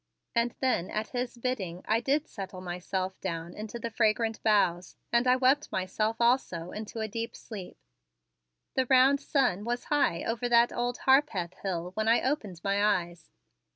And 0.33 0.55
then 0.61 0.89
at 0.89 1.09
his 1.09 1.37
bidding 1.37 1.83
I 1.87 1.99
did 1.99 2.27
settle 2.27 2.59
myself 2.59 3.21
down 3.21 3.53
into 3.53 3.77
the 3.77 3.91
fragrant 3.91 4.41
boughs 4.41 4.95
and 5.11 5.27
I 5.27 5.35
wept 5.35 5.71
myself 5.71 6.17
also 6.19 6.71
into 6.71 7.01
a 7.01 7.07
deep 7.07 7.35
sleep. 7.35 7.77
The 8.73 8.87
round 8.87 9.19
sun 9.19 9.63
was 9.63 9.83
high 9.93 10.23
over 10.23 10.49
that 10.49 10.73
Old 10.73 10.97
Harpeth 11.05 11.53
hill 11.61 11.91
when 11.93 12.07
I 12.07 12.23
opened 12.23 12.61
my 12.63 12.83
eyes. 12.83 13.29